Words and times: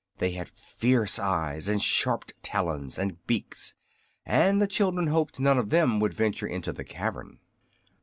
They 0.17 0.31
had 0.31 0.47
fierce 0.49 1.19
eyes 1.19 1.69
and 1.69 1.79
sharp 1.79 2.31
talons 2.41 2.97
and 2.97 3.23
beaks, 3.27 3.75
and 4.25 4.59
the 4.59 4.65
children 4.65 5.05
hoped 5.05 5.39
none 5.39 5.59
of 5.59 5.69
them 5.69 5.99
would 5.99 6.15
venture 6.15 6.47
into 6.47 6.73
the 6.73 6.83
cavern. 6.83 7.37